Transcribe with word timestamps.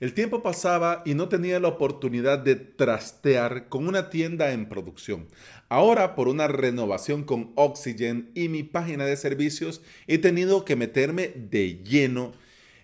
El 0.00 0.14
tiempo 0.14 0.44
pasaba 0.44 1.02
y 1.04 1.14
no 1.14 1.28
tenía 1.28 1.58
la 1.58 1.66
oportunidad 1.66 2.38
de 2.38 2.54
trastear 2.54 3.68
con 3.68 3.88
una 3.88 4.10
tienda 4.10 4.52
en 4.52 4.68
producción. 4.68 5.26
Ahora, 5.68 6.14
por 6.14 6.28
una 6.28 6.46
renovación 6.46 7.24
con 7.24 7.50
Oxygen 7.56 8.30
y 8.32 8.48
mi 8.48 8.62
página 8.62 9.06
de 9.06 9.16
servicios, 9.16 9.82
he 10.06 10.18
tenido 10.18 10.64
que 10.64 10.76
meterme 10.76 11.32
de 11.34 11.82
lleno 11.82 12.30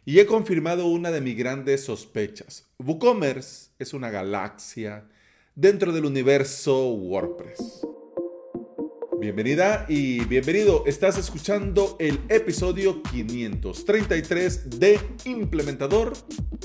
y 0.04 0.18
he 0.18 0.26
confirmado 0.26 0.86
una 0.86 1.12
de 1.12 1.20
mis 1.20 1.36
grandes 1.36 1.84
sospechas. 1.84 2.66
WooCommerce 2.78 3.70
es 3.78 3.94
una 3.94 4.10
galaxia 4.10 5.08
dentro 5.54 5.92
del 5.92 6.06
universo 6.06 6.88
WordPress. 6.94 7.86
Bienvenida 9.20 9.86
y 9.88 10.24
bienvenido. 10.24 10.84
Estás 10.86 11.16
escuchando 11.18 11.96
el 11.98 12.20
episodio 12.28 13.02
533 13.02 14.78
de 14.78 15.00
Implementador 15.24 16.12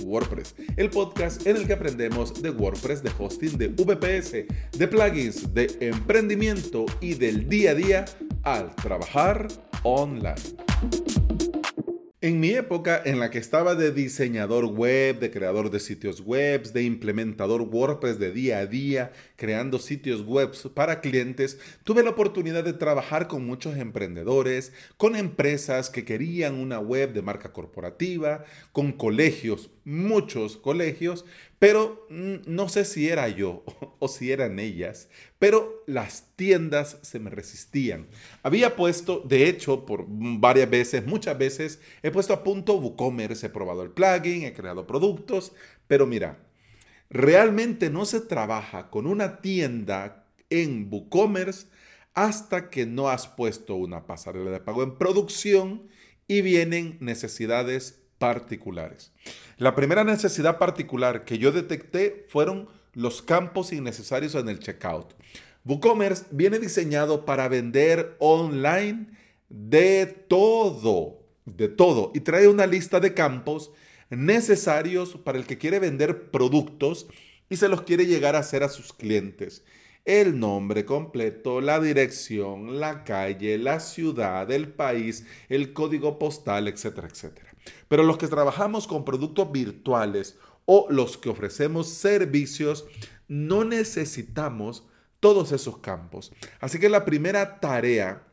WordPress, 0.04 0.56
el 0.76 0.90
podcast 0.90 1.46
en 1.46 1.58
el 1.58 1.68
que 1.68 1.74
aprendemos 1.74 2.42
de 2.42 2.50
WordPress, 2.50 3.04
de 3.04 3.12
hosting, 3.18 3.58
de 3.58 3.68
VPS, 3.68 4.46
de 4.78 4.88
plugins, 4.88 5.54
de 5.54 5.78
emprendimiento 5.80 6.86
y 7.02 7.14
del 7.14 7.48
día 7.48 7.72
a 7.72 7.76
día 7.76 8.06
al 8.44 8.76
trabajar 8.76 9.48
online. 9.84 10.69
En 12.22 12.42
mi 12.42 12.50
época 12.50 13.02
en 13.06 13.18
la 13.18 13.30
que 13.30 13.38
estaba 13.38 13.76
de 13.76 13.94
diseñador 13.94 14.66
web, 14.66 15.20
de 15.20 15.32
creador 15.32 15.72
de 15.72 15.80
sitios 15.80 16.20
web, 16.20 16.70
de 16.74 16.84
implementador 16.84 17.62
WordPress 17.62 18.20
de 18.20 18.34
día 18.34 18.58
a 18.58 18.66
día, 18.66 19.14
creando 19.38 19.80
sitios 19.80 20.24
web 20.24 20.52
para 20.74 21.00
clientes, 21.00 21.60
tuve 21.86 22.04
la 22.04 22.10
oportunidad 22.10 22.66
de 22.66 22.74
trabajar 22.74 23.30
con 23.30 23.46
muchos 23.46 23.78
emprendedores, 23.78 24.74
con 24.98 25.16
empresas 25.16 25.90
que 25.90 26.04
querían 26.04 26.56
una 26.56 26.80
web 26.82 27.14
de 27.14 27.22
marca 27.22 27.54
corporativa, 27.54 28.44
con 28.74 28.92
colegios, 28.92 29.70
muchos 29.86 30.58
colegios, 30.58 31.24
pero 31.60 32.08
no 32.10 32.70
sé 32.70 32.86
si 32.86 33.10
era 33.10 33.28
yo 33.28 33.64
o 34.00 34.08
si 34.08 34.32
eran 34.32 34.60
ellas, 34.60 35.10
pero 35.38 35.84
las 35.86 36.26
tiendas 36.38 36.98
se 37.02 37.20
me 37.20 37.30
resistían. 37.30 38.08
Había 38.42 38.78
puesto, 38.78 39.20
de 39.20 39.48
hecho, 39.48 39.86
por 39.86 40.06
varias 40.08 40.70
veces, 40.70 41.06
muchas 41.06 41.38
veces, 41.38 41.82
he 42.02 42.12
puesto 42.12 42.34
a 42.34 42.44
punto 42.44 42.76
WooCommerce, 42.76 43.48
he 43.48 43.50
probado 43.50 43.84
el 43.84 43.92
plugin, 43.92 44.44
he 44.44 44.54
creado 44.54 44.88
productos, 44.88 45.52
pero 45.88 46.08
mira, 46.08 46.40
realmente 47.10 47.90
no 47.90 48.06
se 48.06 48.22
trabaja 48.22 48.90
con 48.90 49.06
una 49.06 49.42
tienda 49.42 50.26
en 50.50 50.88
WooCommerce 50.90 51.68
hasta 52.14 52.70
que 52.70 52.86
no 52.86 53.10
has 53.10 53.28
puesto 53.28 53.76
una 53.76 54.08
pasarela 54.08 54.50
de 54.52 54.60
pago 54.62 54.84
en 54.84 54.98
producción 54.98 55.90
y 56.28 56.42
vienen 56.42 56.98
necesidades 57.02 57.99
particulares. 58.20 59.12
La 59.58 59.76
primera 59.76 60.04
necesidad 60.04 60.60
particular 60.60 61.26
que 61.26 61.40
yo 61.40 61.52
detecté 61.52 62.26
fueron 62.30 62.70
los 62.94 63.22
campos 63.22 63.74
innecesarios 63.74 64.36
en 64.36 64.50
el 64.50 64.60
checkout. 64.60 65.16
WooCommerce 65.66 66.26
viene 66.32 66.60
diseñado 66.60 67.26
para 67.26 67.48
vender 67.48 68.16
online 68.20 69.08
de 69.50 70.06
todo, 70.06 71.24
de 71.46 71.68
todo, 71.68 72.12
y 72.14 72.20
trae 72.22 72.48
una 72.48 72.68
lista 72.68 73.00
de 73.00 73.14
campos 73.14 73.72
necesarios 74.10 75.18
para 75.24 75.38
el 75.38 75.46
que 75.46 75.58
quiere 75.58 75.80
vender 75.80 76.32
productos 76.32 77.08
y 77.50 77.58
se 77.58 77.68
los 77.68 77.82
quiere 77.82 78.06
llegar 78.06 78.36
a 78.36 78.40
hacer 78.40 78.64
a 78.64 78.70
sus 78.70 78.94
clientes. 78.94 79.64
El 80.06 80.40
nombre 80.40 80.86
completo, 80.86 81.62
la 81.62 81.80
dirección, 81.80 82.80
la 82.80 83.04
calle, 83.04 83.58
la 83.58 83.80
ciudad, 83.80 84.50
el 84.50 84.70
país, 84.70 85.26
el 85.50 85.74
código 85.74 86.18
postal, 86.18 86.68
etcétera, 86.68 87.08
etcétera. 87.12 87.52
Pero 87.88 88.04
los 88.04 88.18
que 88.18 88.28
trabajamos 88.28 88.88
con 88.88 89.06
productos 89.06 89.52
virtuales 89.52 90.38
o 90.66 90.88
los 90.90 91.18
que 91.18 91.30
ofrecemos 91.30 91.90
servicios, 91.90 92.86
no 93.28 93.64
necesitamos 93.64 94.86
todos 95.20 95.52
esos 95.52 95.78
campos. 95.80 96.32
Así 96.60 96.80
que 96.80 96.90
la 96.90 97.06
primera 97.06 97.60
tarea 97.60 98.28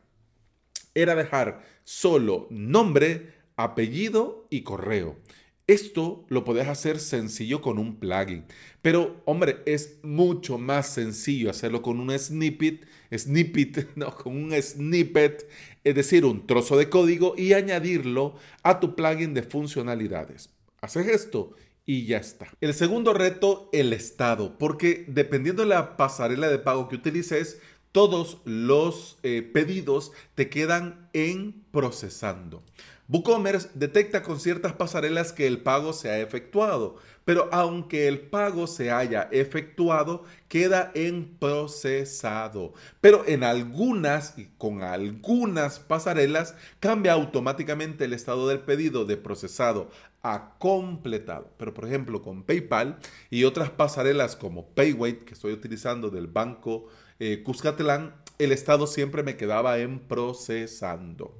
era 0.93 1.15
dejar 1.15 1.63
solo 1.83 2.47
nombre, 2.49 3.33
apellido 3.55 4.47
y 4.49 4.63
correo. 4.63 5.17
Esto 5.67 6.25
lo 6.29 6.45
puedes 6.45 6.65
hacer 6.69 6.97
sencillo 6.97 7.59
con 7.59 7.77
un 7.77 7.97
plugin, 7.97 8.45
pero 8.81 9.21
hombre, 9.25 9.63
es 9.65 9.97
mucho 10.01 10.57
más 10.57 10.93
sencillo 10.93 11.49
hacerlo 11.49 11.81
con 11.81 11.99
un 11.99 12.17
snippet, 12.17 12.87
snippet, 13.13 13.89
no, 13.97 14.15
con 14.15 14.33
un 14.33 14.53
snippet, 14.61 15.45
es 15.83 15.93
decir, 15.93 16.23
un 16.23 16.47
trozo 16.47 16.77
de 16.77 16.87
código 16.87 17.35
y 17.37 17.51
añadirlo 17.51 18.35
a 18.63 18.79
tu 18.79 18.95
plugin 18.95 19.33
de 19.33 19.43
funcionalidades. 19.43 20.51
Haces 20.79 21.07
esto 21.07 21.53
y 21.85 22.05
ya 22.05 22.19
está. 22.19 22.47
El 22.61 22.73
segundo 22.73 23.13
reto, 23.13 23.69
el 23.73 23.91
estado, 23.91 24.57
porque 24.57 25.03
dependiendo 25.09 25.63
de 25.63 25.69
la 25.69 25.97
pasarela 25.97 26.47
de 26.47 26.59
pago 26.59 26.87
que 26.87 26.95
utilices, 26.95 27.59
todos 27.91 28.37
los 28.45 29.17
eh, 29.23 29.41
pedidos 29.41 30.11
te 30.35 30.49
quedan 30.49 31.09
en 31.13 31.63
procesando. 31.71 32.63
WooCommerce 33.09 33.69
detecta 33.73 34.21
con 34.21 34.37
ciertas 34.37 34.73
pasarelas 34.73 35.31
que 35.31 35.47
el 35.47 35.59
pago 35.59 35.93
se 35.93 36.09
ha 36.09 36.19
efectuado, 36.19 36.97
pero 37.23 37.47
aunque 37.53 38.09
el 38.09 38.19
pago 38.19 38.67
se 38.67 38.91
haya 38.91 39.29
efectuado, 39.31 40.23
queda 40.49 40.91
en 40.93 41.37
procesado. 41.37 42.73
Pero 42.99 43.23
en 43.25 43.45
algunas 43.45 44.37
y 44.37 44.49
con 44.57 44.83
algunas 44.83 45.79
pasarelas 45.79 46.55
cambia 46.81 47.13
automáticamente 47.13 48.03
el 48.03 48.11
estado 48.11 48.49
del 48.49 48.59
pedido 48.59 49.05
de 49.05 49.15
procesado 49.15 49.89
a 50.21 50.57
completado. 50.57 51.49
Pero 51.57 51.73
por 51.73 51.85
ejemplo 51.85 52.21
con 52.21 52.43
PayPal 52.43 52.97
y 53.29 53.45
otras 53.45 53.69
pasarelas 53.69 54.35
como 54.35 54.67
Payway 54.71 55.23
que 55.23 55.33
estoy 55.33 55.53
utilizando 55.53 56.09
del 56.09 56.27
banco 56.27 56.87
eh, 57.19 57.41
Cuscatlán, 57.43 58.15
el 58.39 58.51
estado 58.51 58.87
siempre 58.87 59.23
me 59.23 59.37
quedaba 59.37 59.79
en 59.79 59.99
procesando. 59.99 61.37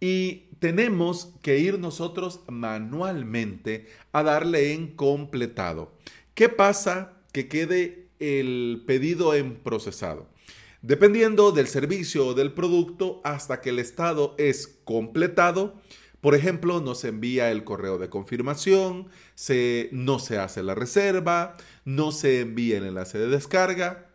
Y 0.00 0.48
tenemos 0.58 1.32
que 1.42 1.58
ir 1.58 1.78
nosotros 1.78 2.40
manualmente 2.48 3.86
a 4.12 4.22
darle 4.22 4.72
en 4.72 4.88
completado. 4.88 5.92
¿Qué 6.34 6.48
pasa 6.48 7.12
que 7.32 7.48
quede 7.48 8.08
el 8.18 8.82
pedido 8.86 9.34
en 9.34 9.54
procesado? 9.54 10.26
Dependiendo 10.80 11.52
del 11.52 11.68
servicio 11.68 12.26
o 12.26 12.34
del 12.34 12.52
producto, 12.52 13.20
hasta 13.22 13.60
que 13.60 13.70
el 13.70 13.78
estado 13.78 14.34
es 14.38 14.66
completado, 14.82 15.80
por 16.20 16.36
ejemplo, 16.36 16.80
nos 16.80 17.04
envía 17.04 17.50
el 17.50 17.64
correo 17.64 17.98
de 17.98 18.08
confirmación, 18.08 19.08
se, 19.34 19.88
no 19.90 20.20
se 20.20 20.38
hace 20.38 20.62
la 20.62 20.76
reserva, 20.76 21.56
no 21.84 22.12
se 22.12 22.40
envía 22.40 22.78
el 22.78 22.86
enlace 22.86 23.18
de 23.18 23.26
descarga, 23.26 24.11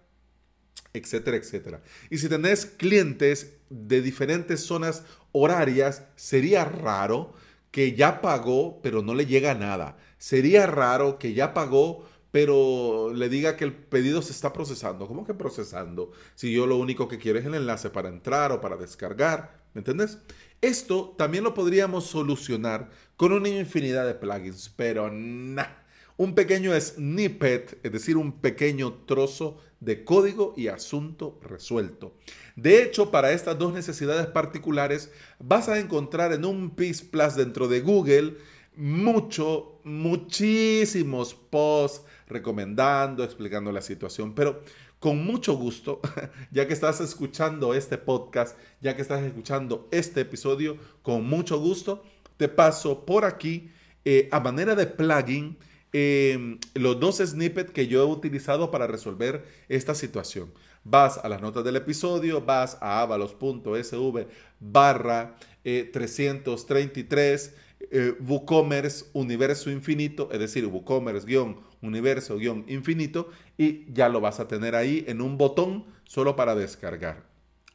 etcétera, 0.93 1.37
etcétera. 1.37 1.81
Y 2.09 2.17
si 2.17 2.29
tenés 2.29 2.65
clientes 2.65 3.53
de 3.69 4.01
diferentes 4.01 4.61
zonas 4.61 5.03
horarias, 5.31 6.03
sería 6.15 6.65
raro 6.65 7.33
que 7.71 7.93
ya 7.93 8.21
pagó, 8.21 8.81
pero 8.81 9.01
no 9.01 9.13
le 9.13 9.25
llega 9.25 9.53
nada. 9.53 9.97
Sería 10.17 10.65
raro 10.65 11.19
que 11.19 11.33
ya 11.33 11.53
pagó, 11.53 12.05
pero 12.31 13.13
le 13.13 13.29
diga 13.29 13.55
que 13.55 13.65
el 13.65 13.73
pedido 13.73 14.21
se 14.21 14.31
está 14.31 14.53
procesando. 14.53 15.07
¿Cómo 15.07 15.25
que 15.25 15.33
procesando? 15.33 16.11
Si 16.35 16.51
yo 16.51 16.65
lo 16.65 16.77
único 16.77 17.07
que 17.07 17.17
quiero 17.17 17.39
es 17.39 17.45
el 17.45 17.55
enlace 17.55 17.89
para 17.89 18.09
entrar 18.09 18.51
o 18.51 18.61
para 18.61 18.77
descargar, 18.77 19.61
¿me 19.73 19.79
entiendes? 19.79 20.17
Esto 20.61 21.13
también 21.17 21.43
lo 21.43 21.53
podríamos 21.53 22.05
solucionar 22.05 22.89
con 23.15 23.31
una 23.31 23.49
infinidad 23.49 24.07
de 24.07 24.15
plugins, 24.15 24.73
pero 24.75 25.11
nada 25.11 25.83
un 26.17 26.33
pequeño 26.33 26.79
snippet, 26.79 27.79
es 27.83 27.91
decir, 27.91 28.17
un 28.17 28.33
pequeño 28.33 28.91
trozo 29.05 29.59
de 29.79 30.03
código 30.03 30.53
y 30.57 30.67
asunto 30.67 31.39
resuelto. 31.41 32.13
De 32.55 32.83
hecho, 32.83 33.11
para 33.11 33.31
estas 33.31 33.57
dos 33.57 33.73
necesidades 33.73 34.27
particulares 34.27 35.11
vas 35.39 35.69
a 35.69 35.79
encontrar 35.79 36.33
en 36.33 36.45
un 36.45 36.71
PIS 36.71 37.03
Plus 37.03 37.35
dentro 37.35 37.67
de 37.67 37.81
Google 37.81 38.37
mucho, 38.75 39.79
muchísimos 39.83 41.33
posts 41.33 42.05
recomendando, 42.27 43.23
explicando 43.23 43.71
la 43.71 43.81
situación, 43.81 44.33
pero 44.33 44.61
con 44.99 45.23
mucho 45.23 45.55
gusto, 45.55 46.01
ya 46.51 46.67
que 46.67 46.73
estás 46.73 47.01
escuchando 47.01 47.73
este 47.73 47.97
podcast, 47.97 48.57
ya 48.81 48.95
que 48.95 49.01
estás 49.01 49.23
escuchando 49.23 49.87
este 49.91 50.21
episodio, 50.21 50.77
con 51.01 51.25
mucho 51.25 51.59
gusto 51.59 52.03
te 52.37 52.47
paso 52.47 53.05
por 53.05 53.25
aquí 53.25 53.71
eh, 54.05 54.29
a 54.31 54.39
manera 54.39 54.75
de 54.75 54.85
plugin 54.85 55.57
Em, 55.99 56.59
los 56.75 56.99
dos 56.99 57.17
snippets 57.17 57.71
que 57.71 57.87
yo 57.87 58.03
he 58.03 58.05
utilizado 58.05 58.69
para 58.69 58.85
resolver 58.85 59.43
esta 59.67 59.95
situación. 59.95 60.53
Vas 60.83 61.17
a 61.17 61.27
las 61.27 61.41
notas 61.41 61.63
del 61.63 61.75
episodio, 61.75 62.39
vas 62.39 62.77
a 62.81 63.01
avalos.sv 63.01 64.27
barra 64.59 65.37
333 65.63 67.47
eh, 67.47 67.53
eh, 67.89 68.13
WooCommerce 68.19 69.05
Universo 69.13 69.71
Infinito, 69.71 70.29
es 70.31 70.39
decir, 70.39 70.67
WooCommerce-Universo-Infinito, 70.67 73.31
y 73.57 73.91
ya 73.91 74.07
lo 74.07 74.21
vas 74.21 74.39
a 74.39 74.47
tener 74.47 74.75
ahí 74.75 75.03
en 75.07 75.19
un 75.19 75.39
botón 75.39 75.85
solo 76.03 76.35
para 76.35 76.53
descargar. 76.53 77.23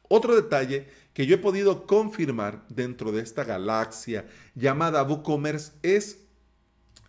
Otro 0.07 0.33
detalle 0.33 0.87
que 1.13 1.25
yo 1.25 1.35
he 1.35 1.39
podido 1.39 1.85
confirmar 1.85 2.63
dentro 2.69 3.11
de 3.11 3.21
esta 3.21 3.43
galaxia 3.43 4.27
llamada 4.55 5.03
WooCommerce 5.03 5.73
es 5.83 6.22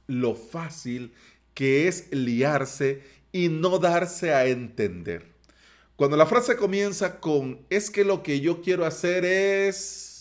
lo 0.06 0.34
fácil 0.34 1.12
que 1.54 1.88
es 1.88 2.12
liarse 2.12 3.02
y 3.32 3.48
no 3.48 3.78
darse 3.78 4.32
a 4.32 4.46
entender. 4.46 5.34
Cuando 5.96 6.16
la 6.16 6.26
frase 6.26 6.56
comienza 6.56 7.20
con 7.20 7.60
es 7.70 7.90
que 7.90 8.04
lo 8.04 8.22
que 8.22 8.40
yo 8.40 8.60
quiero 8.60 8.84
hacer 8.84 9.24
es 9.24 10.14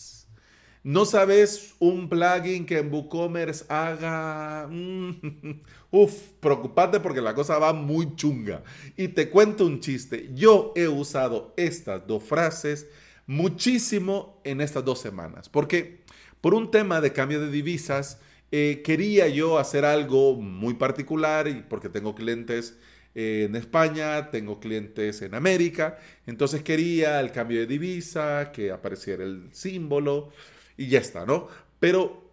¿No 0.84 1.06
sabes 1.06 1.76
un 1.78 2.10
plugin 2.10 2.66
que 2.66 2.76
en 2.76 2.92
WooCommerce 2.92 3.64
haga... 3.70 4.68
Mm, 4.70 5.62
uf, 5.90 6.12
preocupate 6.40 7.00
porque 7.00 7.22
la 7.22 7.34
cosa 7.34 7.58
va 7.58 7.72
muy 7.72 8.14
chunga. 8.16 8.62
Y 8.94 9.08
te 9.08 9.30
cuento 9.30 9.64
un 9.64 9.80
chiste. 9.80 10.28
Yo 10.34 10.74
he 10.76 10.86
usado 10.86 11.54
estas 11.56 12.06
dos 12.06 12.22
frases 12.22 12.86
muchísimo 13.26 14.42
en 14.44 14.60
estas 14.60 14.84
dos 14.84 15.00
semanas. 15.00 15.48
Porque 15.48 16.04
por 16.42 16.52
un 16.52 16.70
tema 16.70 17.00
de 17.00 17.14
cambio 17.14 17.40
de 17.40 17.50
divisas, 17.50 18.20
eh, 18.56 18.82
quería 18.82 19.26
yo 19.26 19.58
hacer 19.58 19.84
algo 19.84 20.36
muy 20.36 20.74
particular 20.74 21.66
porque 21.68 21.88
tengo 21.88 22.14
clientes 22.14 22.78
eh, 23.16 23.46
en 23.48 23.56
España, 23.56 24.30
tengo 24.30 24.60
clientes 24.60 25.22
en 25.22 25.34
América, 25.34 25.98
entonces 26.24 26.62
quería 26.62 27.18
el 27.18 27.32
cambio 27.32 27.58
de 27.58 27.66
divisa, 27.66 28.52
que 28.52 28.70
apareciera 28.70 29.24
el 29.24 29.48
símbolo 29.50 30.30
y 30.76 30.86
ya 30.86 31.00
está, 31.00 31.26
¿no? 31.26 31.48
Pero 31.80 32.30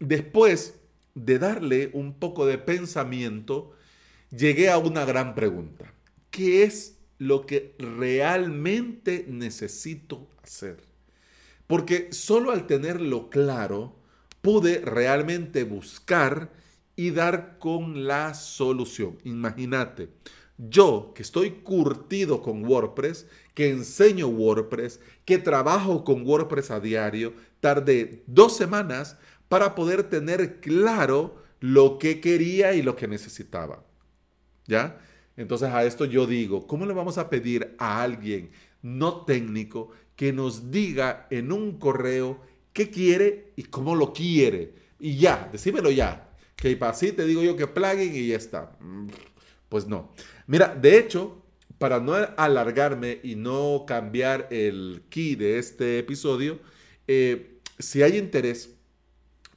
después 0.00 0.80
de 1.14 1.38
darle 1.38 1.90
un 1.92 2.14
poco 2.14 2.46
de 2.46 2.56
pensamiento, 2.56 3.76
llegué 4.30 4.70
a 4.70 4.78
una 4.78 5.04
gran 5.04 5.34
pregunta. 5.34 5.92
¿Qué 6.30 6.62
es 6.62 6.96
lo 7.18 7.44
que 7.44 7.74
realmente 7.78 9.26
necesito 9.28 10.26
hacer? 10.42 10.78
Porque 11.66 12.14
solo 12.14 12.50
al 12.50 12.66
tenerlo 12.66 13.28
claro, 13.28 13.98
pude 14.40 14.80
realmente 14.80 15.64
buscar 15.64 16.50
y 16.96 17.10
dar 17.10 17.58
con 17.58 18.06
la 18.06 18.34
solución. 18.34 19.18
Imagínate, 19.24 20.08
yo 20.58 21.12
que 21.14 21.22
estoy 21.22 21.62
curtido 21.62 22.42
con 22.42 22.64
WordPress, 22.64 23.26
que 23.54 23.70
enseño 23.70 24.26
WordPress, 24.26 25.00
que 25.24 25.38
trabajo 25.38 26.04
con 26.04 26.26
WordPress 26.26 26.70
a 26.72 26.80
diario, 26.80 27.34
tardé 27.60 28.24
dos 28.26 28.56
semanas 28.56 29.16
para 29.48 29.74
poder 29.74 30.04
tener 30.04 30.60
claro 30.60 31.36
lo 31.60 31.98
que 31.98 32.20
quería 32.20 32.74
y 32.74 32.82
lo 32.82 32.96
que 32.96 33.08
necesitaba. 33.08 33.84
¿Ya? 34.66 35.00
Entonces 35.36 35.70
a 35.70 35.84
esto 35.84 36.04
yo 36.04 36.26
digo, 36.26 36.66
¿cómo 36.66 36.84
le 36.84 36.94
vamos 36.94 37.16
a 37.16 37.30
pedir 37.30 37.74
a 37.78 38.02
alguien 38.02 38.50
no 38.82 39.24
técnico 39.24 39.90
que 40.16 40.32
nos 40.32 40.70
diga 40.72 41.28
en 41.30 41.52
un 41.52 41.78
correo 41.78 42.40
qué 42.78 42.90
quiere 42.90 43.52
y 43.56 43.64
cómo 43.64 43.96
lo 43.96 44.12
quiere? 44.12 44.72
Y 45.00 45.16
ya, 45.16 45.48
decímelo 45.50 45.90
ya. 45.90 46.30
Que 46.54 46.78
así 46.80 47.10
te 47.10 47.24
digo 47.24 47.42
yo 47.42 47.56
que 47.56 47.66
plugin 47.66 48.14
y 48.14 48.28
ya 48.28 48.36
está. 48.36 48.76
Mm, 48.78 49.08
pues 49.68 49.88
no. 49.88 50.12
Mira, 50.46 50.76
de 50.80 50.96
hecho, 50.96 51.42
para 51.78 51.98
no 51.98 52.14
alargarme 52.14 53.18
y 53.24 53.34
no 53.34 53.84
cambiar 53.84 54.46
el 54.52 55.02
key 55.08 55.34
de 55.34 55.58
este 55.58 55.98
episodio, 55.98 56.60
eh, 57.08 57.58
si 57.80 58.02
hay 58.02 58.16
interés, 58.16 58.76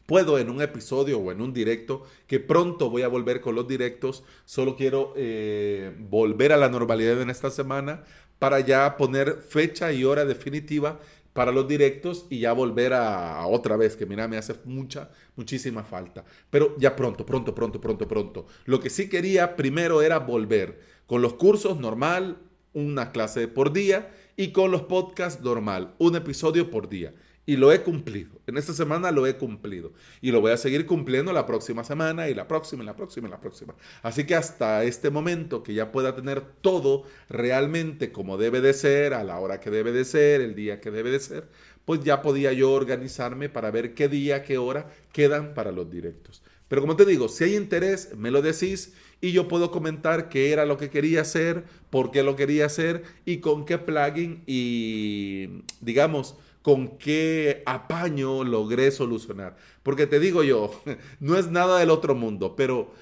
puedo 0.08 0.40
en 0.40 0.50
un 0.50 0.62
episodio 0.64 1.20
o 1.20 1.32
en 1.32 1.42
un 1.42 1.54
directo, 1.54 2.04
que 2.26 2.40
pronto 2.40 2.90
voy 2.90 3.04
a 3.04 3.08
volver 3.08 3.40
con 3.40 3.54
los 3.54 3.68
directos, 3.68 4.24
solo 4.46 4.76
quiero 4.76 5.14
eh, 5.16 5.96
volver 6.00 6.54
a 6.54 6.58
la 6.58 6.70
normalidad 6.70 7.22
en 7.22 7.30
esta 7.30 7.52
semana 7.52 8.04
para 8.40 8.60
ya 8.62 8.98
poner 8.98 9.44
fecha 9.48 9.94
y 9.94 10.04
hora 10.04 10.26
definitiva 10.26 11.00
para 11.34 11.52
los 11.52 11.68
directos 11.68 12.26
y 12.30 12.40
ya 12.40 12.54
volver 12.54 12.94
a, 12.94 13.46
otra 13.48 13.78
vez, 13.78 13.96
que 13.96 14.06
mira, 14.06 14.28
me 14.28 14.38
hace 14.38 14.56
mucha, 14.66 15.10
muchísima 15.36 15.84
falta. 15.84 16.26
Pero 16.50 16.76
ya 16.78 16.96
pronto, 16.96 17.26
pronto, 17.26 17.56
pronto, 17.56 17.80
pronto, 17.80 18.08
pronto. 18.08 18.48
Lo 18.66 18.80
que 18.80 18.90
sí 18.90 19.10
quería 19.10 19.56
primero 19.56 20.02
era 20.02 20.20
volver 20.20 20.80
con 21.06 21.22
los 21.22 21.34
cursos 21.34 21.80
normal, 21.80 22.38
una 22.74 23.12
clase 23.12 23.48
por 23.48 23.74
día, 23.74 24.12
y 24.38 24.52
con 24.52 24.72
los 24.72 24.84
podcasts 24.84 25.44
normal, 25.44 25.94
un 25.98 26.16
episodio 26.16 26.70
por 26.70 26.90
día. 26.90 27.14
Y 27.46 27.58
lo 27.58 27.72
he 27.72 27.82
cumplido. 27.82 28.32
En 28.46 28.58
esta 28.58 28.74
semana 28.74 29.12
lo 29.12 29.26
he 29.26 29.36
cumplido. 29.36 29.94
Y 30.22 30.32
lo 30.32 30.42
voy 30.42 30.52
a 30.52 30.58
seguir 30.58 30.86
cumpliendo 30.86 31.34
la 31.34 31.46
próxima 31.46 31.84
semana 31.84 32.30
y 32.30 32.36
la 32.36 32.48
próxima 32.48 32.84
y 32.84 32.86
la 32.86 32.96
próxima 32.96 33.28
y 33.28 33.32
la 33.32 33.40
próxima. 33.40 33.76
Así 34.04 34.26
que 34.26 34.36
hasta 34.36 34.84
este 34.84 35.10
momento 35.10 35.64
que 35.64 35.74
ya 35.74 35.92
pueda 35.92 36.16
tener 36.16 36.42
todo 36.62 37.04
realmente 37.30 38.12
como 38.12 38.38
debe 38.38 38.62
de 38.62 38.74
ser, 38.74 39.14
a 39.14 39.24
la 39.24 39.40
hora 39.40 39.60
que 39.60 39.72
debe 39.72 39.92
de 39.92 40.06
ser, 40.06 40.42
el 40.42 40.56
día 40.56 40.80
que 40.80 40.92
debe 40.92 41.10
de 41.10 41.20
ser, 41.20 41.48
pues 41.86 42.04
ya 42.04 42.22
podía 42.22 42.54
yo 42.54 42.72
organizarme 42.72 43.50
para 43.50 43.72
ver 43.72 43.96
qué 43.96 44.08
día, 44.08 44.44
qué 44.44 44.58
hora 44.58 44.92
quedan 45.12 45.54
para 45.54 45.72
los 45.72 45.90
directos. 45.90 46.44
Pero 46.68 46.82
como 46.82 46.96
te 46.96 47.06
digo, 47.06 47.28
si 47.28 47.44
hay 47.44 47.56
interés, 47.56 48.16
me 48.16 48.32
lo 48.32 48.42
decís 48.42 48.94
y 49.20 49.34
yo 49.34 49.48
puedo 49.48 49.72
comentar 49.72 50.30
qué 50.30 50.54
era 50.54 50.66
lo 50.66 50.78
que 50.78 50.90
quería 50.90 51.22
hacer, 51.22 51.66
por 51.90 52.12
qué 52.12 52.24
lo 52.24 52.38
quería 52.38 52.66
hacer 52.66 53.04
y 53.26 53.38
con 53.38 53.66
qué 53.66 53.78
plugin 53.78 54.42
y 54.46 55.64
digamos, 55.82 56.38
con 56.62 56.98
qué 56.98 57.64
apaño 57.66 58.44
logré 58.44 58.92
solucionar. 58.92 59.56
Porque 59.84 60.08
te 60.08 60.20
digo 60.20 60.44
yo, 60.44 60.72
no 61.20 61.38
es 61.38 61.50
nada 61.50 61.80
del 61.80 61.90
otro 61.90 62.16
mundo, 62.16 62.56
pero 62.56 62.94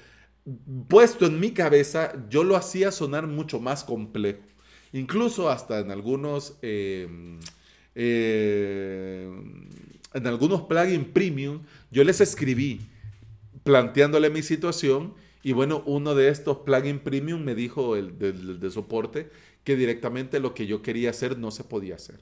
puesto 0.88 1.26
en 1.26 1.38
mi 1.38 1.52
cabeza, 1.52 2.12
yo 2.28 2.44
lo 2.44 2.56
hacía 2.56 2.90
sonar 2.90 3.26
mucho 3.26 3.60
más 3.60 3.84
complejo. 3.84 4.40
Incluso 4.92 5.50
hasta 5.50 5.80
en 5.80 5.90
algunos, 5.90 6.56
em, 6.62 7.38
en 7.94 9.36
algunos 10.26 10.62
plugins 10.62 11.06
premium, 11.08 11.60
yo 11.90 12.02
les 12.02 12.20
escribí 12.20 12.80
planteándole 13.62 14.30
mi 14.30 14.42
situación 14.42 15.14
y 15.42 15.52
bueno, 15.52 15.82
uno 15.86 16.14
de 16.14 16.28
estos 16.28 16.58
plugins 16.58 17.00
premium 17.00 17.42
me 17.42 17.54
dijo 17.54 17.96
el 17.96 18.18
de 18.18 18.70
soporte 18.70 19.30
que 19.64 19.76
directamente 19.76 20.40
lo 20.40 20.54
que 20.54 20.66
yo 20.66 20.82
quería 20.82 21.10
hacer 21.10 21.38
no 21.38 21.50
se 21.50 21.64
podía 21.64 21.96
hacer. 21.96 22.20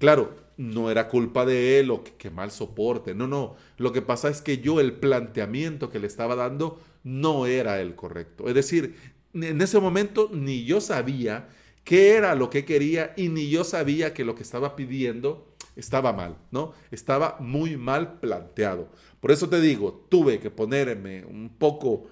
Claro, 0.00 0.34
no 0.56 0.90
era 0.90 1.08
culpa 1.08 1.44
de 1.44 1.78
él 1.78 1.90
o 1.90 2.02
que, 2.02 2.30
mal 2.30 2.50
soporte, 2.50 3.14
no, 3.14 3.26
no. 3.28 3.56
Lo 3.76 3.92
que 3.92 4.00
pasa 4.02 4.30
es 4.30 4.40
que 4.40 4.58
yo 4.58 4.80
el 4.80 4.94
planteamiento 4.94 5.90
que 5.90 5.98
le 5.98 6.06
estaba 6.06 6.34
dando 6.36 6.80
no 7.04 7.44
era 7.46 7.80
el 7.82 7.94
correcto. 7.94 8.48
Es 8.48 8.54
decir, 8.54 8.96
en 9.34 9.60
ese 9.60 9.78
momento 9.78 10.30
ni 10.32 10.64
yo 10.64 10.80
sabía 10.80 11.50
qué 11.84 12.14
era 12.16 12.34
lo 12.34 12.48
que 12.48 12.64
quería 12.64 13.12
y 13.16 13.28
ni 13.28 13.50
yo 13.50 13.62
sabía 13.62 14.14
que 14.14 14.24
lo 14.24 14.34
que 14.34 14.42
estaba 14.42 14.74
pidiendo 14.74 15.54
estaba 15.76 16.14
mal, 16.14 16.38
¿no? 16.50 16.72
Estaba 16.90 17.36
muy 17.38 17.76
mal 17.76 18.20
planteado. 18.20 18.88
Por 19.20 19.32
eso 19.32 19.50
te 19.50 19.60
digo, 19.60 20.06
tuve 20.08 20.40
que 20.40 20.50
ponerme 20.50 21.26
un 21.26 21.50
poco 21.58 22.08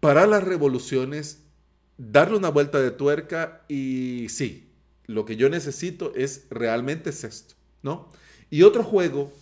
para 0.00 0.26
las 0.26 0.42
revoluciones, 0.44 1.44
darle 1.96 2.36
una 2.36 2.48
vuelta 2.50 2.80
de 2.80 2.90
tuerca 2.90 3.64
y 3.68 4.26
sí, 4.28 4.63
lo 5.06 5.24
que 5.24 5.36
yo 5.36 5.48
necesito 5.48 6.12
es 6.14 6.46
realmente 6.50 7.10
esto, 7.10 7.54
¿no? 7.82 8.08
Y 8.50 8.62
otro 8.62 8.84
juego 8.84 9.32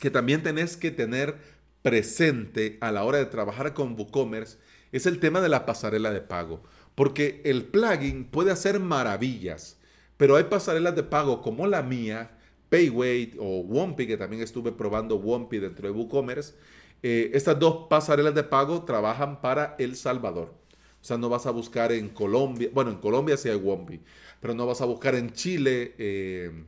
que 0.00 0.10
también 0.10 0.42
tenés 0.42 0.76
que 0.76 0.90
tener 0.90 1.36
presente 1.82 2.78
a 2.80 2.92
la 2.92 3.04
hora 3.04 3.18
de 3.18 3.26
trabajar 3.26 3.74
con 3.74 3.94
WooCommerce 3.98 4.58
es 4.92 5.06
el 5.06 5.18
tema 5.18 5.40
de 5.40 5.48
la 5.48 5.66
pasarela 5.66 6.10
de 6.10 6.20
pago, 6.20 6.62
porque 6.94 7.40
el 7.44 7.64
plugin 7.64 8.24
puede 8.24 8.50
hacer 8.50 8.80
maravillas, 8.80 9.78
pero 10.16 10.36
hay 10.36 10.44
pasarelas 10.44 10.96
de 10.96 11.02
pago 11.02 11.40
como 11.42 11.66
la 11.66 11.82
mía, 11.82 12.36
Payway 12.68 13.34
o 13.38 13.62
Wompy, 13.62 14.06
que 14.06 14.16
también 14.16 14.42
estuve 14.42 14.72
probando 14.72 15.18
Wompy 15.18 15.58
dentro 15.58 15.88
de 15.88 15.94
WooCommerce. 15.94 16.54
Eh, 17.02 17.30
estas 17.34 17.58
dos 17.58 17.86
pasarelas 17.88 18.34
de 18.34 18.44
pago 18.44 18.84
trabajan 18.84 19.40
para 19.40 19.74
El 19.78 19.96
Salvador. 19.96 20.54
O 21.00 21.04
sea, 21.04 21.16
no 21.16 21.28
vas 21.28 21.46
a 21.46 21.50
buscar 21.50 21.92
en 21.92 22.10
Colombia, 22.10 22.68
bueno, 22.72 22.90
en 22.90 22.98
Colombia 22.98 23.36
sí 23.36 23.48
hay 23.48 23.56
Wompy, 23.56 24.00
pero 24.40 24.54
no 24.54 24.66
vas 24.66 24.80
a 24.80 24.84
buscar 24.84 25.14
en 25.14 25.32
Chile 25.32 25.94
eh, 25.98 26.64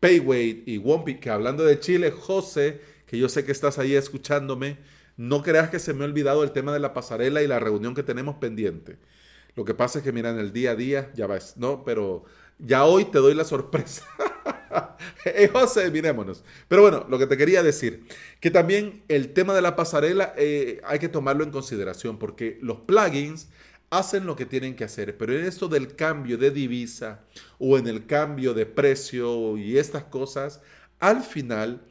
Payway 0.00 0.64
y 0.66 0.78
Wompy, 0.78 1.20
que 1.20 1.30
hablando 1.30 1.64
de 1.64 1.78
Chile, 1.78 2.10
José, 2.10 2.80
que 3.06 3.18
yo 3.18 3.28
sé 3.28 3.44
que 3.44 3.52
estás 3.52 3.78
ahí 3.78 3.94
escuchándome, 3.94 4.78
no 5.16 5.42
creas 5.42 5.70
que 5.70 5.78
se 5.78 5.92
me 5.92 6.04
ha 6.04 6.08
olvidado 6.08 6.42
el 6.42 6.52
tema 6.52 6.72
de 6.72 6.80
la 6.80 6.94
pasarela 6.94 7.42
y 7.42 7.46
la 7.46 7.60
reunión 7.60 7.94
que 7.94 8.02
tenemos 8.02 8.36
pendiente. 8.36 8.96
Lo 9.54 9.64
que 9.64 9.74
pasa 9.74 9.98
es 9.98 10.04
que, 10.04 10.12
mira, 10.12 10.30
en 10.30 10.38
el 10.38 10.52
día 10.52 10.72
a 10.72 10.76
día, 10.76 11.10
ya 11.14 11.26
ves, 11.26 11.54
¿no? 11.56 11.84
Pero 11.84 12.24
ya 12.58 12.84
hoy 12.84 13.04
te 13.04 13.18
doy 13.18 13.34
la 13.34 13.44
sorpresa. 13.44 14.06
eh, 15.24 15.50
José, 15.52 15.90
mirémonos. 15.90 16.44
Pero 16.68 16.82
bueno, 16.82 17.06
lo 17.08 17.18
que 17.18 17.26
te 17.26 17.36
quería 17.36 17.62
decir, 17.62 18.06
que 18.40 18.50
también 18.50 19.02
el 19.08 19.32
tema 19.32 19.54
de 19.54 19.62
la 19.62 19.76
pasarela 19.76 20.34
eh, 20.36 20.80
hay 20.84 20.98
que 20.98 21.08
tomarlo 21.08 21.44
en 21.44 21.50
consideración 21.50 22.18
porque 22.18 22.58
los 22.62 22.80
plugins 22.80 23.48
hacen 23.90 24.24
lo 24.24 24.36
que 24.36 24.46
tienen 24.46 24.76
que 24.76 24.84
hacer, 24.84 25.18
pero 25.18 25.36
en 25.36 25.44
esto 25.44 25.68
del 25.68 25.96
cambio 25.96 26.38
de 26.38 26.52
divisa 26.52 27.24
o 27.58 27.76
en 27.76 27.88
el 27.88 28.06
cambio 28.06 28.54
de 28.54 28.64
precio 28.64 29.56
y 29.58 29.78
estas 29.78 30.04
cosas, 30.04 30.62
al 31.00 31.22
final 31.22 31.82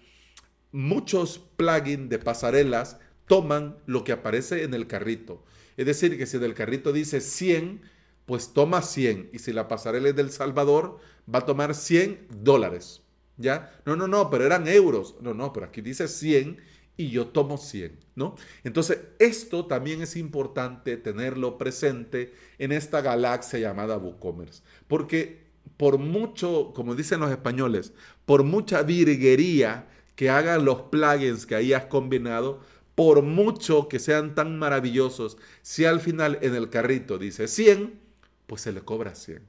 muchos 0.71 1.39
plugins 1.57 2.09
de 2.09 2.19
pasarelas 2.19 2.97
toman 3.27 3.77
lo 3.85 4.03
que 4.03 4.13
aparece 4.13 4.63
en 4.63 4.73
el 4.73 4.87
carrito. 4.87 5.43
Es 5.77 5.85
decir, 5.85 6.17
que 6.17 6.25
si 6.25 6.37
en 6.37 6.43
el 6.43 6.53
carrito 6.53 6.91
dice 6.91 7.21
100, 7.21 7.81
pues 8.25 8.53
toma 8.53 8.81
100. 8.81 9.29
Y 9.33 9.39
si 9.39 9.53
la 9.53 9.67
pasarela 9.67 10.09
es 10.09 10.15
del 10.15 10.31
Salvador, 10.31 10.99
va 11.33 11.39
a 11.39 11.45
tomar 11.45 11.75
100 11.75 12.27
dólares. 12.29 13.01
¿Ya? 13.37 13.73
No, 13.85 13.95
no, 13.95 14.07
no, 14.07 14.29
pero 14.29 14.45
eran 14.45 14.67
euros. 14.67 15.15
No, 15.21 15.33
no, 15.33 15.53
pero 15.53 15.67
aquí 15.67 15.81
dice 15.81 16.07
100 16.07 16.59
y 16.99 17.11
yo 17.11 17.27
tomo 17.27 17.57
100, 17.57 17.97
¿no? 18.15 18.35
Entonces, 18.65 18.99
esto 19.19 19.67
también 19.67 20.01
es 20.01 20.17
importante 20.17 20.97
tenerlo 20.97 21.57
presente 21.57 22.33
en 22.57 22.73
esta 22.73 22.99
galaxia 22.99 23.57
llamada 23.57 23.97
WooCommerce, 23.97 24.63
porque 24.89 25.47
por 25.77 25.97
mucho, 25.97 26.73
como 26.75 26.95
dicen 26.95 27.21
los 27.21 27.31
españoles, 27.31 27.93
por 28.25 28.43
mucha 28.43 28.83
virguería 28.83 29.87
que 30.17 30.29
hagan 30.29 30.65
los 30.65 30.81
plugins 30.91 31.45
que 31.45 31.55
ahí 31.55 31.71
has 31.71 31.85
combinado, 31.85 32.59
por 32.95 33.21
mucho 33.21 33.87
que 33.87 33.97
sean 33.97 34.35
tan 34.35 34.59
maravillosos, 34.59 35.37
si 35.61 35.85
al 35.85 36.01
final 36.01 36.37
en 36.41 36.53
el 36.53 36.69
carrito 36.69 37.17
dice 37.17 37.47
100, 37.47 37.97
pues 38.45 38.63
se 38.63 38.73
le 38.73 38.81
cobra 38.81 39.15
100. 39.15 39.41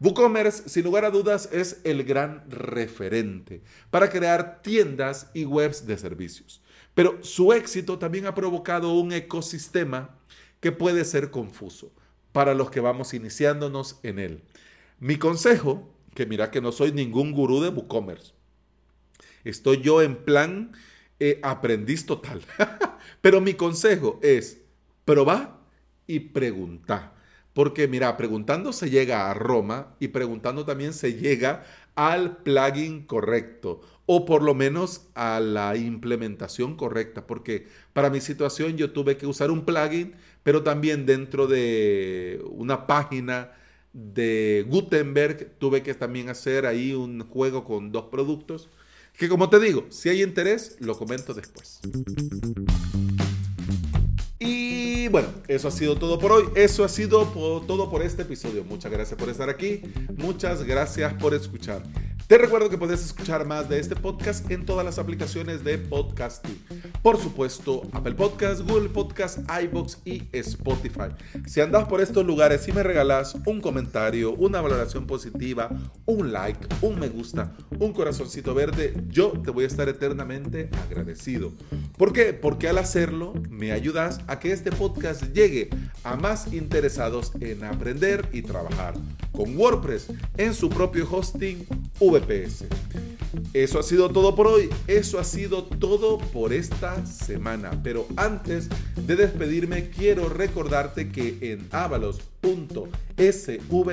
WooCommerce, 0.00 0.68
sin 0.68 0.84
lugar 0.84 1.04
a 1.04 1.10
dudas, 1.10 1.50
es 1.52 1.80
el 1.84 2.04
gran 2.04 2.50
referente 2.50 3.62
para 3.90 4.08
crear 4.08 4.62
tiendas 4.62 5.30
y 5.34 5.44
webs 5.44 5.86
de 5.86 5.98
servicios. 5.98 6.62
Pero 6.94 7.22
su 7.22 7.52
éxito 7.52 7.98
también 7.98 8.26
ha 8.26 8.34
provocado 8.34 8.94
un 8.94 9.12
ecosistema 9.12 10.18
que 10.60 10.72
puede 10.72 11.04
ser 11.04 11.30
confuso 11.30 11.92
para 12.32 12.54
los 12.54 12.70
que 12.70 12.80
vamos 12.80 13.12
iniciándonos 13.12 14.00
en 14.02 14.18
él. 14.18 14.42
Mi 15.00 15.16
consejo, 15.16 15.88
que 16.14 16.26
mira 16.26 16.50
que 16.50 16.62
no 16.62 16.72
soy 16.72 16.92
ningún 16.92 17.32
gurú 17.32 17.60
de 17.60 17.68
WooCommerce, 17.68 18.32
estoy 19.44 19.82
yo 19.82 20.00
en 20.00 20.16
plan 20.16 20.72
eh, 21.18 21.40
aprendiz 21.42 22.06
total, 22.06 22.40
pero 23.20 23.42
mi 23.42 23.52
consejo 23.52 24.18
es 24.22 24.62
probar 25.04 25.58
y 26.06 26.20
preguntar. 26.20 27.19
Porque 27.52 27.88
mira, 27.88 28.16
preguntando 28.16 28.72
se 28.72 28.90
llega 28.90 29.30
a 29.30 29.34
Roma 29.34 29.94
y 29.98 30.08
preguntando 30.08 30.64
también 30.64 30.92
se 30.92 31.14
llega 31.14 31.64
al 31.94 32.38
plugin 32.38 33.04
correcto 33.04 33.80
o 34.06 34.24
por 34.24 34.42
lo 34.42 34.54
menos 34.54 35.02
a 35.14 35.38
la 35.38 35.76
implementación 35.76 36.76
correcta. 36.76 37.26
Porque 37.26 37.66
para 37.92 38.10
mi 38.10 38.20
situación 38.20 38.76
yo 38.76 38.90
tuve 38.92 39.16
que 39.16 39.26
usar 39.26 39.50
un 39.50 39.64
plugin, 39.64 40.14
pero 40.42 40.62
también 40.62 41.06
dentro 41.06 41.46
de 41.46 42.42
una 42.50 42.86
página 42.88 43.52
de 43.92 44.64
Gutenberg 44.68 45.52
tuve 45.58 45.82
que 45.82 45.94
también 45.94 46.28
hacer 46.28 46.66
ahí 46.66 46.92
un 46.92 47.20
juego 47.28 47.64
con 47.64 47.92
dos 47.92 48.06
productos. 48.06 48.68
Que 49.16 49.28
como 49.28 49.48
te 49.48 49.60
digo, 49.60 49.86
si 49.90 50.08
hay 50.08 50.22
interés, 50.22 50.76
lo 50.80 50.96
comento 50.96 51.34
después. 51.34 51.80
Bueno, 55.10 55.26
eso 55.48 55.66
ha 55.66 55.70
sido 55.72 55.96
todo 55.96 56.20
por 56.20 56.30
hoy. 56.30 56.44
Eso 56.54 56.84
ha 56.84 56.88
sido 56.88 57.24
todo 57.24 57.90
por 57.90 58.00
este 58.02 58.22
episodio. 58.22 58.62
Muchas 58.64 58.92
gracias 58.92 59.18
por 59.18 59.28
estar 59.28 59.50
aquí. 59.50 59.82
Muchas 60.16 60.62
gracias 60.62 61.14
por 61.14 61.34
escuchar. 61.34 61.82
Te 62.28 62.38
recuerdo 62.38 62.70
que 62.70 62.78
puedes 62.78 63.04
escuchar 63.04 63.44
más 63.44 63.68
de 63.68 63.80
este 63.80 63.96
podcast 63.96 64.48
en 64.52 64.64
todas 64.64 64.84
las 64.84 65.00
aplicaciones 65.00 65.64
de 65.64 65.78
podcasting. 65.78 66.62
Por 67.02 67.16
supuesto, 67.16 67.82
Apple 67.92 68.12
Podcast, 68.12 68.60
Google 68.60 68.90
Podcast, 68.90 69.38
iBox 69.62 69.98
y 70.04 70.24
Spotify. 70.32 71.08
Si 71.46 71.62
andas 71.62 71.88
por 71.88 72.02
estos 72.02 72.26
lugares 72.26 72.68
y 72.68 72.72
me 72.72 72.82
regalas 72.82 73.36
un 73.46 73.62
comentario, 73.62 74.34
una 74.34 74.60
valoración 74.60 75.06
positiva, 75.06 75.70
un 76.04 76.30
like, 76.30 76.66
un 76.82 77.00
me 77.00 77.08
gusta, 77.08 77.56
un 77.78 77.94
corazoncito 77.94 78.54
verde, 78.54 78.92
yo 79.08 79.30
te 79.30 79.50
voy 79.50 79.64
a 79.64 79.68
estar 79.68 79.88
eternamente 79.88 80.68
agradecido. 80.86 81.52
¿Por 81.96 82.12
qué? 82.12 82.34
Porque 82.34 82.68
al 82.68 82.76
hacerlo 82.76 83.32
me 83.48 83.72
ayudas 83.72 84.20
a 84.26 84.38
que 84.38 84.52
este 84.52 84.70
podcast 84.70 85.22
llegue 85.32 85.70
a 86.04 86.16
más 86.16 86.52
interesados 86.52 87.32
en 87.40 87.64
aprender 87.64 88.28
y 88.30 88.42
trabajar 88.42 88.92
con 89.32 89.56
WordPress 89.56 90.08
en 90.36 90.52
su 90.52 90.68
propio 90.68 91.08
hosting 91.10 91.66
VPS. 91.98 92.66
Eso 93.52 93.80
ha 93.80 93.82
sido 93.82 94.10
todo 94.10 94.36
por 94.36 94.46
hoy, 94.46 94.70
eso 94.86 95.18
ha 95.18 95.24
sido 95.24 95.64
todo 95.64 96.18
por 96.18 96.52
esta 96.52 97.04
semana. 97.04 97.80
Pero 97.82 98.06
antes 98.16 98.68
de 98.94 99.16
despedirme, 99.16 99.90
quiero 99.90 100.28
recordarte 100.28 101.10
que 101.10 101.36
en 101.40 101.66
avalos.sv 101.72 102.26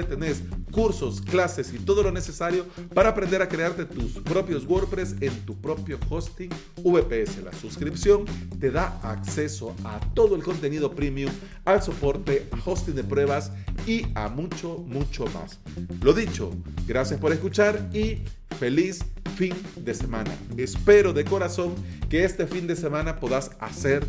tenés 0.08 0.44
cursos, 0.78 1.22
clases 1.22 1.74
y 1.74 1.80
todo 1.80 2.04
lo 2.04 2.12
necesario 2.12 2.68
para 2.94 3.10
aprender 3.10 3.42
a 3.42 3.50
crearte 3.50 3.84
tus 3.84 4.12
propios 4.20 4.64
WordPress 4.64 5.16
en 5.22 5.34
tu 5.44 5.60
propio 5.60 5.98
hosting 6.08 6.52
VPS. 6.84 7.44
La 7.44 7.52
suscripción 7.52 8.26
te 8.60 8.70
da 8.70 9.00
acceso 9.02 9.76
a 9.84 10.00
todo 10.14 10.36
el 10.36 10.44
contenido 10.44 10.92
premium, 10.92 11.32
al 11.66 11.82
soporte, 11.82 12.48
a 12.52 12.70
hosting 12.70 12.94
de 12.94 13.04
pruebas 13.04 13.52
y 13.88 14.06
a 14.14 14.30
mucho, 14.30 14.78
mucho 14.86 15.26
más. 15.34 15.58
Lo 16.04 16.14
dicho, 16.14 16.52
gracias 16.86 17.20
por 17.20 17.34
escuchar 17.34 17.90
y 17.92 18.20
feliz 18.60 19.04
fin 19.36 19.56
de 19.78 19.96
semana. 19.96 20.32
Espero 20.58 21.12
de 21.12 21.26
corazón 21.26 21.74
que 22.08 22.24
este 22.24 22.46
fin 22.46 22.68
de 22.68 22.76
semana 22.76 23.20
puedas 23.20 23.50
hacer 23.60 24.06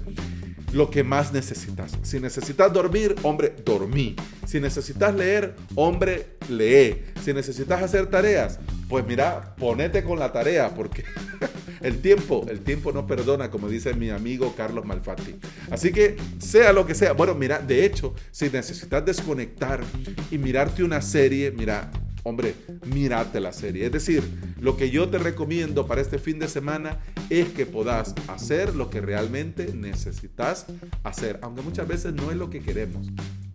lo 0.75 0.91
que 0.91 1.03
más 1.03 1.33
necesitas. 1.33 1.93
Si 2.03 2.21
necesitas 2.21 2.71
dormir, 2.75 3.15
hombre, 3.23 3.57
dormí. 3.65 4.17
Si 4.49 4.61
necesitas 4.61 5.15
leer, 5.15 5.55
hombre, 5.75 6.39
lee. 6.49 7.05
Si 7.23 7.35
necesitas 7.35 7.83
hacer 7.83 8.07
tareas, 8.07 8.59
pues 8.89 9.07
mira, 9.07 9.55
ponete 9.59 10.03
con 10.03 10.19
la 10.19 10.33
tarea 10.33 10.75
porque 10.75 11.05
el 11.83 12.01
tiempo, 12.01 12.47
el 12.49 12.61
tiempo 12.61 12.91
no 12.91 13.07
perdona, 13.07 13.51
como 13.51 13.69
dice 13.69 13.93
mi 13.93 14.09
amigo 14.09 14.55
Carlos 14.57 14.87
Malfatti. 14.87 15.37
Así 15.71 15.93
que 15.93 16.17
sea 16.39 16.73
lo 16.73 16.87
que 16.87 16.95
sea. 16.95 17.13
Bueno, 17.13 17.35
mira, 17.35 17.59
de 17.59 17.85
hecho, 17.85 18.15
si 18.31 18.49
necesitas 18.49 19.05
desconectar 19.05 19.83
y 20.31 20.39
mirarte 20.39 20.83
una 20.83 21.03
serie, 21.03 21.51
mira, 21.51 21.91
hombre, 22.23 22.55
mírate 22.87 23.41
la 23.41 23.53
serie. 23.53 23.85
Es 23.85 23.93
decir, 23.93 24.23
lo 24.63 24.79
que 24.79 24.89
yo 24.89 25.11
te 25.11 25.19
recomiendo 25.19 25.87
para 25.87 26.01
este 26.01 26.19
fin 26.19 26.39
de 26.39 26.49
semana 26.49 27.01
es 27.29 27.49
que 27.49 27.67
puedas 27.67 28.15
hacer 28.29 28.75
lo 28.75 28.89
que 28.89 29.03
realmente 29.03 29.75
necesitas 29.75 30.65
hacer, 31.05 31.39
aunque 31.43 31.61
muchas 31.61 31.87
veces 31.87 32.15
no 32.15 32.31
es 32.31 32.39
lo 32.39 32.49
que 32.49 32.61
queremos, 32.61 33.09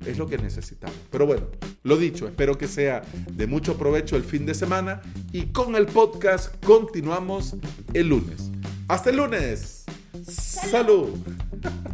es 0.05 0.17
lo 0.17 0.27
que 0.27 0.37
necesitamos. 0.37 0.97
Pero 1.09 1.25
bueno, 1.25 1.47
lo 1.83 1.97
dicho, 1.97 2.27
espero 2.27 2.57
que 2.57 2.67
sea 2.67 3.01
de 3.31 3.47
mucho 3.47 3.77
provecho 3.77 4.15
el 4.15 4.23
fin 4.23 4.45
de 4.45 4.53
semana 4.53 5.01
y 5.31 5.47
con 5.47 5.75
el 5.75 5.85
podcast 5.85 6.53
continuamos 6.65 7.55
el 7.93 8.09
lunes. 8.09 8.51
Hasta 8.87 9.09
el 9.09 9.17
lunes. 9.17 9.85
Salud. 10.25 11.09
Salud. 11.11 11.92